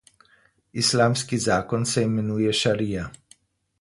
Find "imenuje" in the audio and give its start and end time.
2.09-2.57